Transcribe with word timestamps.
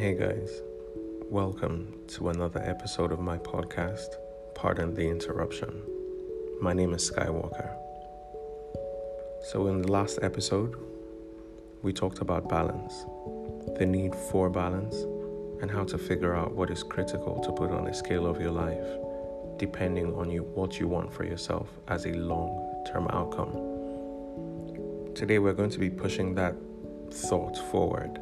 Hey 0.00 0.14
guys, 0.14 0.62
welcome 1.28 1.92
to 2.14 2.30
another 2.30 2.62
episode 2.64 3.12
of 3.12 3.20
my 3.20 3.36
podcast, 3.36 4.14
Pardon 4.54 4.94
the 4.94 5.06
Interruption. 5.06 5.82
My 6.58 6.72
name 6.72 6.94
is 6.94 7.10
Skywalker. 7.10 7.70
So, 9.42 9.66
in 9.66 9.82
the 9.82 9.92
last 9.92 10.20
episode, 10.22 10.74
we 11.82 11.92
talked 11.92 12.20
about 12.20 12.48
balance, 12.48 13.04
the 13.78 13.84
need 13.84 14.14
for 14.14 14.48
balance, 14.48 14.96
and 15.60 15.70
how 15.70 15.84
to 15.84 15.98
figure 15.98 16.34
out 16.34 16.56
what 16.56 16.70
is 16.70 16.82
critical 16.82 17.38
to 17.40 17.52
put 17.52 17.70
on 17.70 17.86
a 17.86 17.92
scale 17.92 18.26
of 18.26 18.40
your 18.40 18.52
life, 18.52 18.86
depending 19.58 20.14
on 20.14 20.30
you 20.30 20.44
what 20.44 20.80
you 20.80 20.88
want 20.88 21.12
for 21.12 21.24
yourself 21.24 21.68
as 21.88 22.06
a 22.06 22.12
long-term 22.12 23.06
outcome. 23.08 23.52
Today, 25.14 25.38
we're 25.38 25.52
going 25.52 25.68
to 25.68 25.78
be 25.78 25.90
pushing 25.90 26.34
that 26.36 26.54
thought 27.12 27.58
forward, 27.70 28.18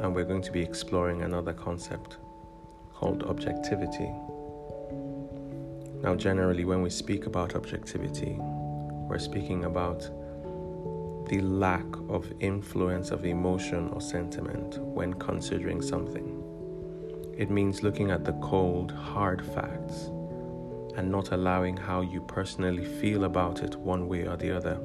and 0.00 0.14
we're 0.14 0.24
going 0.24 0.42
to 0.42 0.52
be 0.52 0.62
exploring 0.62 1.22
another 1.22 1.52
concept 1.52 2.18
called 2.92 3.22
objectivity. 3.24 4.10
Now, 6.02 6.14
generally, 6.14 6.64
when 6.64 6.82
we 6.82 6.90
speak 6.90 7.26
about 7.26 7.54
objectivity, 7.54 8.36
we're 8.38 9.18
speaking 9.18 9.64
about 9.64 10.00
the 11.28 11.40
lack 11.40 11.86
of 12.08 12.32
influence 12.40 13.10
of 13.10 13.24
emotion 13.24 13.88
or 13.90 14.00
sentiment 14.00 14.78
when 14.78 15.12
considering 15.14 15.82
something. 15.82 16.44
It 17.36 17.50
means 17.50 17.82
looking 17.82 18.10
at 18.10 18.24
the 18.24 18.32
cold, 18.34 18.92
hard 18.92 19.44
facts 19.44 20.10
and 20.96 21.10
not 21.10 21.32
allowing 21.32 21.76
how 21.76 22.00
you 22.00 22.20
personally 22.22 22.84
feel 22.84 23.24
about 23.24 23.62
it 23.62 23.76
one 23.76 24.08
way 24.08 24.26
or 24.26 24.36
the 24.36 24.56
other 24.56 24.80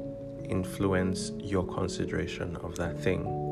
influence 0.50 1.32
your 1.40 1.66
consideration 1.66 2.56
of 2.58 2.76
that 2.76 3.00
thing. 3.00 3.43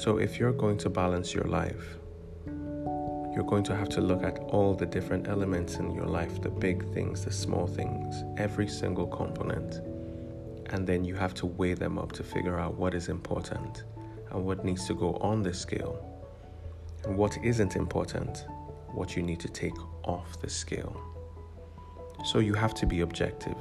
So, 0.00 0.16
if 0.16 0.38
you're 0.38 0.54
going 0.54 0.78
to 0.78 0.88
balance 0.88 1.34
your 1.34 1.44
life, 1.44 1.98
you're 3.34 3.44
going 3.46 3.64
to 3.64 3.76
have 3.76 3.90
to 3.90 4.00
look 4.00 4.22
at 4.22 4.38
all 4.38 4.72
the 4.72 4.86
different 4.86 5.28
elements 5.28 5.74
in 5.74 5.90
your 5.90 6.06
life 6.06 6.40
the 6.40 6.48
big 6.48 6.90
things, 6.94 7.26
the 7.26 7.30
small 7.30 7.66
things, 7.66 8.24
every 8.38 8.66
single 8.66 9.06
component. 9.06 9.82
And 10.72 10.86
then 10.86 11.04
you 11.04 11.14
have 11.16 11.34
to 11.34 11.44
weigh 11.44 11.74
them 11.74 11.98
up 11.98 12.12
to 12.12 12.22
figure 12.22 12.58
out 12.58 12.78
what 12.78 12.94
is 12.94 13.10
important 13.10 13.84
and 14.30 14.46
what 14.46 14.64
needs 14.64 14.86
to 14.86 14.94
go 14.94 15.16
on 15.16 15.42
the 15.42 15.52
scale, 15.52 16.24
and 17.04 17.14
what 17.14 17.36
isn't 17.44 17.76
important, 17.76 18.46
what 18.94 19.16
you 19.16 19.22
need 19.22 19.40
to 19.40 19.48
take 19.48 19.78
off 20.04 20.40
the 20.40 20.48
scale. 20.48 20.98
So 22.24 22.38
you 22.38 22.54
have 22.54 22.72
to 22.72 22.86
be 22.86 23.02
objective. 23.02 23.58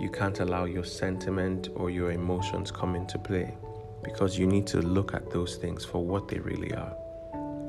You 0.00 0.08
can't 0.10 0.40
allow 0.40 0.64
your 0.64 0.86
sentiment 0.86 1.68
or 1.74 1.90
your 1.90 2.12
emotions 2.12 2.70
come 2.70 2.94
into 2.94 3.18
play 3.18 3.54
because 4.02 4.38
you 4.38 4.46
need 4.46 4.66
to 4.68 4.80
look 4.80 5.14
at 5.14 5.30
those 5.30 5.56
things 5.56 5.84
for 5.84 6.04
what 6.04 6.28
they 6.28 6.38
really 6.38 6.72
are 6.72 6.96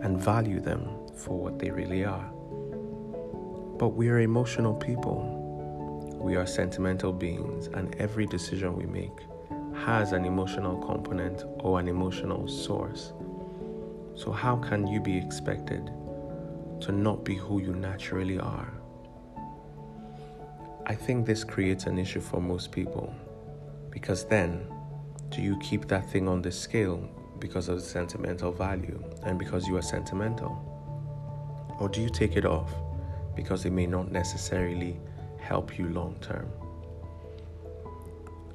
and 0.02 0.20
value 0.20 0.60
them 0.60 0.90
for 1.16 1.38
what 1.38 1.60
they 1.60 1.70
really 1.70 2.06
are. 2.06 2.32
But 3.78 3.90
we 3.90 4.10
are 4.10 4.20
emotional 4.20 4.74
people. 4.74 5.36
We 6.20 6.36
are 6.36 6.46
sentimental 6.46 7.14
beings, 7.14 7.68
and 7.68 7.96
every 7.96 8.26
decision 8.26 8.76
we 8.76 8.86
make 8.86 9.26
has 9.74 10.12
an 10.12 10.26
emotional 10.26 10.78
component 10.78 11.44
or 11.60 11.80
an 11.80 11.88
emotional 11.88 12.48
source. 12.48 13.14
So, 14.16 14.32
how 14.32 14.58
can 14.58 14.86
you 14.86 15.00
be 15.00 15.18
expected 15.18 15.92
to 16.82 16.92
not 16.92 17.24
be 17.24 17.36
who 17.36 17.62
you 17.62 17.74
naturally 17.74 18.38
are? 18.38 18.74
I 20.86 20.96
think 20.96 21.26
this 21.26 21.44
creates 21.44 21.86
an 21.86 21.98
issue 21.98 22.20
for 22.20 22.42
most 22.42 22.72
people 22.72 23.14
because 23.92 24.26
then, 24.26 24.68
do 25.30 25.42
you 25.42 25.58
keep 25.60 25.88
that 25.88 26.10
thing 26.10 26.28
on 26.28 26.42
the 26.42 26.52
scale 26.52 27.08
because 27.40 27.70
of 27.70 27.78
the 27.78 27.86
sentimental 27.86 28.52
value 28.52 29.02
and 29.24 29.38
because 29.38 29.68
you 29.68 29.78
are 29.78 29.82
sentimental? 29.82 30.66
Or 31.80 31.88
do 31.88 32.02
you 32.02 32.10
take 32.10 32.36
it 32.36 32.46
off 32.46 32.74
because 33.36 33.66
it 33.66 33.72
may 33.72 33.86
not 33.86 34.12
necessarily 34.12 35.00
help 35.40 35.78
you 35.78 35.88
long 35.90 36.18
term? 36.20 36.52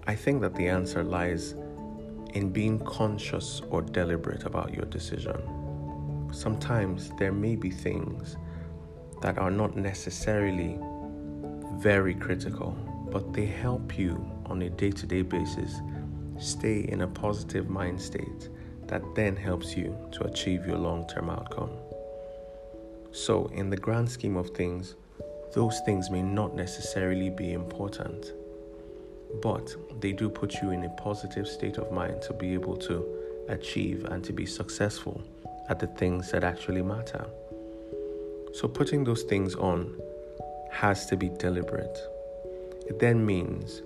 I 0.06 0.14
think 0.14 0.42
that 0.42 0.54
the 0.54 0.68
answer 0.68 1.02
lies 1.02 1.54
in 2.34 2.50
being 2.50 2.80
conscious 2.80 3.62
or 3.70 3.80
deliberate 3.80 4.44
about 4.44 4.74
your 4.74 4.84
decision. 4.86 6.28
Sometimes 6.32 7.10
there 7.18 7.32
may 7.32 7.54
be 7.54 7.70
things 7.70 8.36
that 9.22 9.38
are 9.38 9.50
not 9.50 9.76
necessarily 9.76 10.78
very 11.76 12.14
critical, 12.14 12.72
but 13.10 13.32
they 13.32 13.46
help 13.46 13.96
you 13.96 14.30
on 14.46 14.60
a 14.62 14.68
day 14.68 14.90
to 14.90 15.06
day 15.06 15.22
basis 15.22 15.80
stay 16.38 16.80
in 16.80 17.02
a 17.02 17.06
positive 17.06 17.68
mind 17.68 18.00
state 18.00 18.48
that 18.86 19.02
then 19.14 19.36
helps 19.36 19.76
you 19.76 19.96
to 20.12 20.24
achieve 20.24 20.66
your 20.66 20.78
long 20.78 21.06
term 21.06 21.30
outcome. 21.30 21.70
So, 23.12 23.46
in 23.54 23.70
the 23.70 23.76
grand 23.76 24.10
scheme 24.10 24.36
of 24.36 24.50
things, 24.50 24.96
those 25.54 25.80
things 25.86 26.10
may 26.10 26.22
not 26.22 26.54
necessarily 26.54 27.30
be 27.30 27.52
important, 27.52 28.32
but 29.40 29.74
they 30.00 30.12
do 30.12 30.28
put 30.28 30.60
you 30.60 30.70
in 30.70 30.84
a 30.84 30.88
positive 30.90 31.46
state 31.46 31.78
of 31.78 31.92
mind 31.92 32.22
to 32.22 32.32
be 32.32 32.54
able 32.54 32.76
to 32.78 33.06
achieve 33.48 34.04
and 34.06 34.24
to 34.24 34.32
be 34.32 34.46
successful 34.46 35.22
at 35.68 35.78
the 35.78 35.86
things 35.86 36.30
that 36.32 36.42
actually 36.44 36.82
matter. 36.82 37.24
So, 38.52 38.68
putting 38.68 39.04
those 39.04 39.22
things 39.22 39.54
on 39.54 40.00
has 40.70 41.06
to 41.06 41.16
be 41.16 41.28
deliberate. 41.28 41.98
It 42.88 42.98
then 42.98 43.24
means 43.24 43.82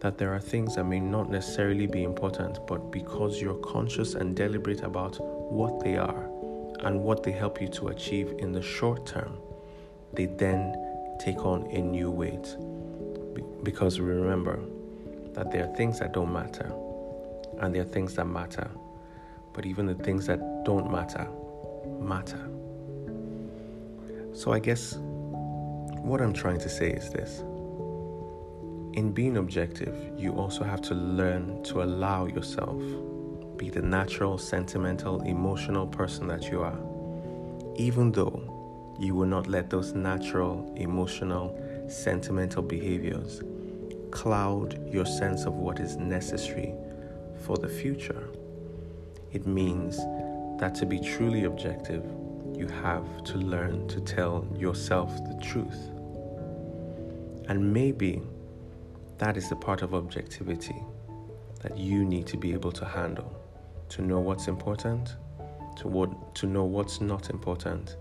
that 0.00 0.18
there 0.18 0.32
are 0.32 0.38
things 0.38 0.76
that 0.76 0.84
may 0.84 1.00
not 1.00 1.30
necessarily 1.30 1.86
be 1.86 2.04
important, 2.04 2.64
but 2.66 2.90
because 2.92 3.40
you're 3.40 3.54
conscious 3.56 4.14
and 4.14 4.36
deliberate 4.36 4.82
about 4.82 5.16
what 5.52 5.80
they 5.80 5.96
are 5.96 6.28
and 6.80 7.00
what 7.00 7.22
they 7.22 7.32
help 7.32 7.60
you 7.60 7.68
to 7.68 7.88
achieve 7.88 8.34
in 8.38 8.52
the 8.52 8.62
short 8.62 9.06
term, 9.06 9.36
they 10.12 10.26
then 10.26 10.74
take 11.18 11.44
on 11.44 11.66
a 11.72 11.80
new 11.80 12.10
weight. 12.10 12.56
Because 13.64 13.98
remember 13.98 14.60
that 15.32 15.50
there 15.50 15.64
are 15.64 15.74
things 15.74 15.98
that 15.98 16.12
don't 16.12 16.32
matter 16.32 16.72
and 17.60 17.74
there 17.74 17.82
are 17.82 17.92
things 17.92 18.14
that 18.14 18.26
matter, 18.26 18.70
but 19.52 19.66
even 19.66 19.86
the 19.86 19.94
things 19.94 20.26
that 20.26 20.38
don't 20.64 20.90
matter 20.90 21.28
matter. 22.00 22.48
So 24.32 24.52
I 24.52 24.60
guess 24.60 24.96
what 24.96 26.20
I'm 26.20 26.32
trying 26.32 26.60
to 26.60 26.68
say 26.68 26.90
is 26.90 27.10
this 27.10 27.42
in 28.98 29.12
being 29.12 29.36
objective, 29.36 29.94
you 30.18 30.32
also 30.32 30.64
have 30.64 30.82
to 30.82 30.92
learn 30.92 31.62
to 31.62 31.84
allow 31.84 32.26
yourself 32.26 32.82
be 33.56 33.70
the 33.70 33.80
natural, 33.80 34.36
sentimental, 34.36 35.20
emotional 35.22 35.86
person 35.86 36.26
that 36.26 36.50
you 36.50 36.62
are, 36.62 36.80
even 37.76 38.10
though 38.10 38.96
you 38.98 39.14
will 39.14 39.26
not 39.26 39.46
let 39.46 39.70
those 39.70 39.92
natural, 39.92 40.72
emotional, 40.76 41.56
sentimental 41.88 42.60
behaviors 42.60 43.40
cloud 44.10 44.80
your 44.92 45.06
sense 45.06 45.44
of 45.44 45.54
what 45.54 45.78
is 45.78 45.96
necessary 45.96 46.74
for 47.44 47.56
the 47.56 47.68
future. 47.68 48.28
It 49.30 49.46
means 49.46 49.96
that 50.58 50.74
to 50.74 50.86
be 50.86 50.98
truly 50.98 51.44
objective, 51.44 52.04
you 52.52 52.66
have 52.82 53.22
to 53.26 53.38
learn 53.38 53.86
to 53.88 54.00
tell 54.00 54.44
yourself 54.56 55.16
the 55.28 55.40
truth. 55.40 55.78
And 57.48 57.72
maybe 57.72 58.22
that 59.18 59.36
is 59.36 59.48
the 59.48 59.56
part 59.56 59.82
of 59.82 59.94
objectivity 59.94 60.82
that 61.62 61.76
you 61.76 62.04
need 62.04 62.26
to 62.28 62.36
be 62.36 62.52
able 62.52 62.72
to 62.72 62.84
handle, 62.84 63.34
to 63.88 64.02
know 64.02 64.20
what's 64.20 64.46
important, 64.46 65.16
to 65.76 65.88
what 65.88 66.34
to 66.36 66.46
know 66.46 66.64
what's 66.64 67.00
not 67.00 67.30
important, 67.30 67.96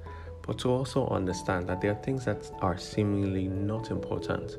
but 0.45 0.59
to 0.59 0.69
also 0.69 1.07
understand 1.07 1.67
that 1.67 1.81
there 1.81 1.91
are 1.91 2.03
things 2.03 2.25
that 2.25 2.51
are 2.61 2.77
seemingly 2.77 3.47
not 3.47 3.89
important 3.89 4.57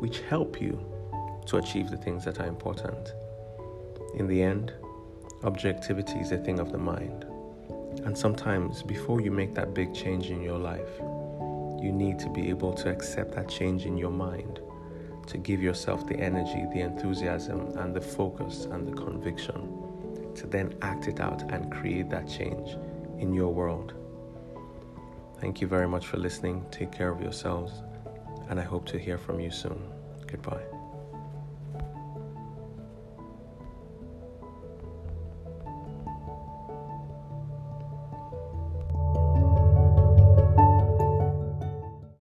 which 0.00 0.20
help 0.20 0.60
you 0.60 0.78
to 1.46 1.56
achieve 1.56 1.90
the 1.90 1.96
things 1.96 2.24
that 2.24 2.40
are 2.40 2.46
important. 2.46 3.12
In 4.14 4.26
the 4.26 4.42
end, 4.42 4.72
objectivity 5.42 6.18
is 6.18 6.32
a 6.32 6.38
thing 6.38 6.58
of 6.58 6.72
the 6.72 6.78
mind. 6.78 7.24
And 8.04 8.16
sometimes, 8.16 8.82
before 8.82 9.20
you 9.20 9.30
make 9.30 9.54
that 9.54 9.74
big 9.74 9.94
change 9.94 10.30
in 10.30 10.40
your 10.40 10.58
life, 10.58 11.00
you 11.82 11.92
need 11.92 12.18
to 12.20 12.30
be 12.30 12.48
able 12.48 12.72
to 12.74 12.90
accept 12.90 13.34
that 13.34 13.48
change 13.48 13.86
in 13.86 13.96
your 13.96 14.10
mind 14.10 14.60
to 15.28 15.38
give 15.38 15.62
yourself 15.62 16.06
the 16.06 16.16
energy, 16.16 16.66
the 16.72 16.80
enthusiasm, 16.80 17.60
and 17.78 17.94
the 17.94 18.00
focus 18.00 18.64
and 18.64 18.88
the 18.88 18.92
conviction 18.92 19.88
to 20.34 20.46
then 20.46 20.74
act 20.82 21.06
it 21.06 21.20
out 21.20 21.42
and 21.52 21.70
create 21.70 22.08
that 22.10 22.28
change 22.28 22.76
in 23.18 23.34
your 23.34 23.52
world. 23.52 23.92
Thank 25.40 25.60
you 25.60 25.66
very 25.66 25.88
much 25.88 26.06
for 26.06 26.16
listening. 26.16 26.64
Take 26.70 26.90
care 26.90 27.10
of 27.10 27.20
yourselves, 27.20 27.72
and 28.48 28.58
I 28.58 28.64
hope 28.64 28.86
to 28.86 28.98
hear 28.98 29.18
from 29.18 29.38
you 29.38 29.50
soon. 29.50 29.80
Goodbye. 30.26 30.77